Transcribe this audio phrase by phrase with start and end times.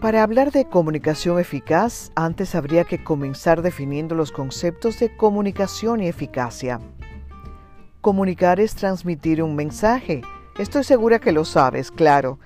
[0.00, 6.08] Para hablar de comunicación eficaz, antes habría que comenzar definiendo los conceptos de comunicación y
[6.08, 6.80] eficacia.
[8.00, 10.22] Comunicar es transmitir un mensaje.
[10.58, 12.38] Estoy segura que lo sabes, claro.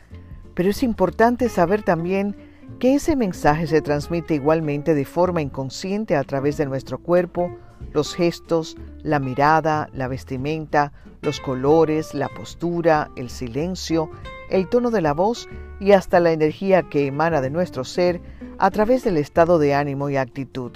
[0.55, 2.35] Pero es importante saber también
[2.81, 7.57] que ese mensaje se transmite igualmente de forma inconsciente a través de nuestro cuerpo,
[7.93, 10.93] los gestos, la mirada, la vestimenta,
[11.23, 14.11] los colores, la postura, el silencio,
[14.51, 15.49] el tono de la voz
[15.81, 18.21] y hasta la energía que emana de nuestro ser
[18.59, 20.73] a través del estado de ánimo y actitud.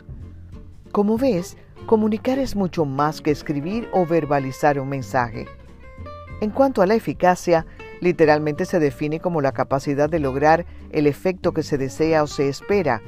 [0.93, 5.47] Como ves, comunicar es mucho más que escribir o verbalizar un mensaje.
[6.41, 7.67] En cuanto a la eficacia,
[8.01, 12.49] literalmente se define como la capacidad de lograr el efecto que se desea o se
[12.49, 13.03] espera,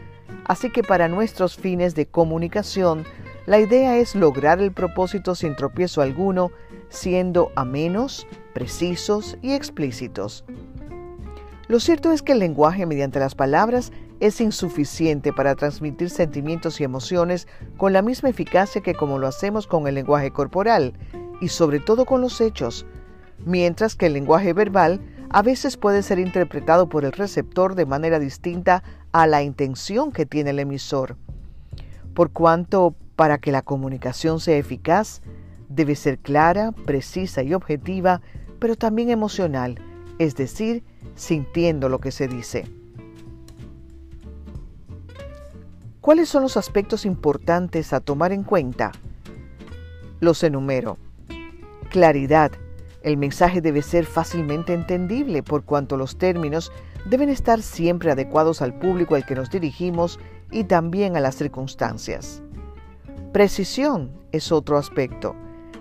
[0.46, 3.04] así que para nuestros fines de comunicación,
[3.46, 6.50] la idea es lograr el propósito sin tropiezo alguno,
[6.88, 10.44] siendo amenos, precisos y explícitos.
[11.68, 16.84] Lo cierto es que el lenguaje mediante las palabras es insuficiente para transmitir sentimientos y
[16.84, 17.46] emociones
[17.76, 20.92] con la misma eficacia que como lo hacemos con el lenguaje corporal
[21.40, 22.86] y sobre todo con los hechos,
[23.46, 28.18] mientras que el lenguaje verbal a veces puede ser interpretado por el receptor de manera
[28.18, 31.16] distinta a la intención que tiene el emisor.
[32.14, 35.20] Por cuanto, para que la comunicación sea eficaz,
[35.68, 38.22] debe ser clara, precisa y objetiva,
[38.58, 39.78] pero también emocional,
[40.18, 40.82] es decir,
[41.16, 42.64] sintiendo lo que se dice.
[46.00, 48.90] ¿Cuáles son los aspectos importantes a tomar en cuenta?
[50.20, 50.96] Los enumero.
[51.90, 52.52] Claridad.
[53.02, 56.72] El mensaje debe ser fácilmente entendible por cuanto los términos
[57.04, 60.18] deben estar siempre adecuados al público al que nos dirigimos
[60.50, 62.42] y también a las circunstancias.
[63.32, 65.36] Precisión es otro aspecto,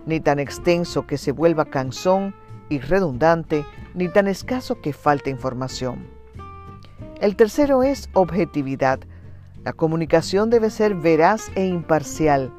[0.06, 2.36] ni tan extenso que se vuelva cansón
[2.70, 3.66] y redundante,
[3.96, 6.06] ni tan escaso que falte información.
[7.20, 9.00] El tercero es objetividad.
[9.64, 12.54] La comunicación debe ser veraz e imparcial.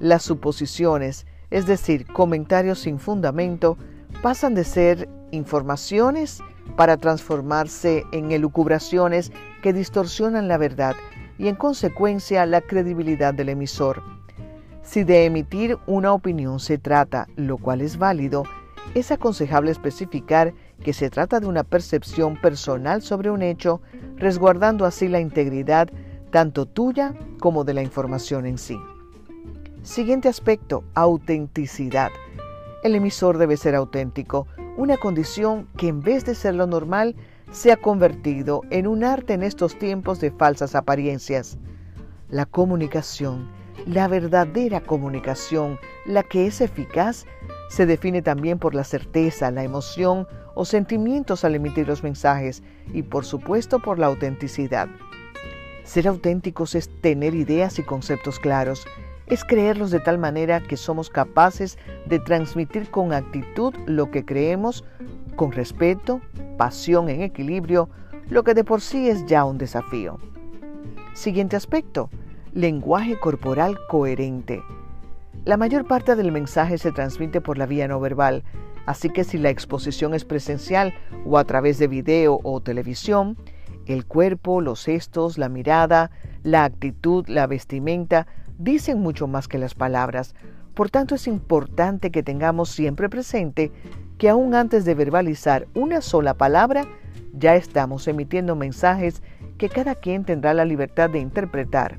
[0.00, 3.78] Las suposiciones, es decir, comentarios sin fundamento,
[4.20, 6.40] pasan de ser informaciones
[6.76, 9.30] para transformarse en elucubraciones
[9.62, 10.96] que distorsionan la verdad
[11.38, 14.02] y en consecuencia la credibilidad del emisor.
[14.84, 18.44] Si de emitir una opinión se trata, lo cual es válido,
[18.94, 20.52] es aconsejable especificar
[20.84, 23.80] que se trata de una percepción personal sobre un hecho,
[24.16, 25.88] resguardando así la integridad
[26.30, 28.78] tanto tuya como de la información en sí.
[29.82, 32.10] Siguiente aspecto, autenticidad.
[32.82, 34.46] El emisor debe ser auténtico,
[34.76, 37.16] una condición que en vez de ser lo normal,
[37.52, 41.56] se ha convertido en un arte en estos tiempos de falsas apariencias.
[42.28, 43.48] La comunicación,
[43.86, 47.26] la verdadera comunicación, la que es eficaz,
[47.68, 52.62] se define también por la certeza, la emoción o sentimientos al emitir los mensajes
[52.92, 54.88] y por supuesto por la autenticidad.
[55.82, 58.86] Ser auténticos es tener ideas y conceptos claros,
[59.26, 64.84] es creerlos de tal manera que somos capaces de transmitir con actitud lo que creemos,
[65.36, 66.20] con respeto,
[66.56, 67.88] pasión en equilibrio,
[68.28, 70.18] lo que de por sí es ya un desafío.
[71.14, 72.08] Siguiente aspecto,
[72.54, 74.62] lenguaje corporal coherente.
[75.44, 78.44] La mayor parte del mensaje se transmite por la vía no verbal,
[78.86, 80.94] así que si la exposición es presencial
[81.26, 83.36] o a través de video o televisión,
[83.86, 86.12] el cuerpo, los gestos, la mirada,
[86.44, 90.36] la actitud, la vestimenta dicen mucho más que las palabras.
[90.74, 93.72] Por tanto, es importante que tengamos siempre presente
[94.16, 96.84] que aún antes de verbalizar una sola palabra,
[97.32, 99.24] ya estamos emitiendo mensajes
[99.58, 101.98] que cada quien tendrá la libertad de interpretar.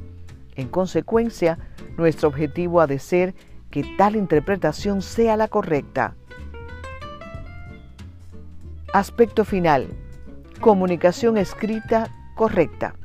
[0.55, 1.57] En consecuencia,
[1.97, 3.35] nuestro objetivo ha de ser
[3.69, 6.15] que tal interpretación sea la correcta.
[8.94, 9.89] Aspecto final.
[10.62, 12.95] Comunicación escrita correcta.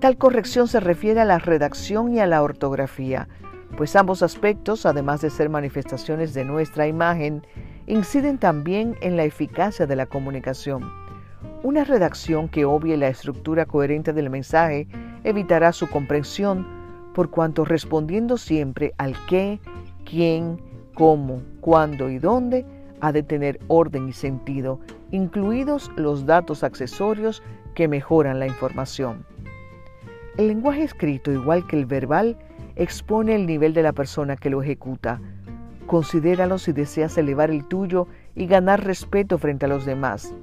[0.00, 3.28] Tal corrección se refiere a la redacción y a la ortografía,
[3.76, 7.46] pues ambos aspectos, además de ser manifestaciones de nuestra imagen,
[7.86, 10.90] inciden también en la eficacia de la comunicación.
[11.62, 14.86] Una redacción que obvie la estructura coherente del mensaje
[15.24, 16.66] evitará su comprensión
[17.14, 19.60] por cuanto respondiendo siempre al qué,
[20.04, 20.60] quién,
[20.94, 22.64] cómo, cuándo y dónde,
[23.00, 24.80] ha de tener orden y sentido,
[25.10, 27.42] incluidos los datos accesorios
[27.74, 29.24] que mejoran la información.
[30.36, 32.36] El lenguaje escrito, igual que el verbal,
[32.76, 35.20] expone el nivel de la persona que lo ejecuta.
[35.86, 40.34] Considéralo si deseas elevar el tuyo y ganar respeto frente a los demás.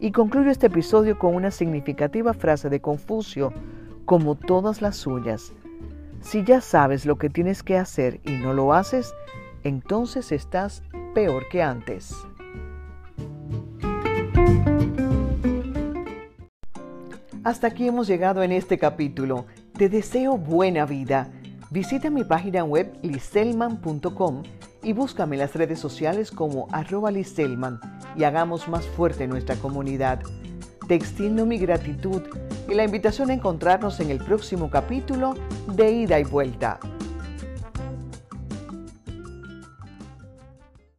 [0.00, 3.52] Y concluyo este episodio con una significativa frase de Confucio,
[4.04, 5.52] como todas las suyas.
[6.20, 9.12] Si ya sabes lo que tienes que hacer y no lo haces,
[9.64, 10.82] entonces estás
[11.14, 12.14] peor que antes.
[17.44, 19.46] Hasta aquí hemos llegado en este capítulo.
[19.76, 21.32] Te deseo buena vida.
[21.70, 24.42] Visita mi página web liselman.com
[24.84, 27.80] y búscame en las redes sociales como arroba liselman
[28.16, 30.20] y hagamos más fuerte nuestra comunidad.
[30.88, 32.22] Te extiendo mi gratitud
[32.68, 35.34] y la invitación a encontrarnos en el próximo capítulo
[35.68, 36.80] de Ida y Vuelta.